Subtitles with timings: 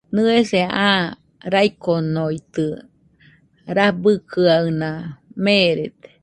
[0.13, 1.03] Nɨese aa
[1.53, 2.65] raikonoitɨ
[3.77, 4.89] rabɨkɨaɨna,
[5.43, 6.07] merede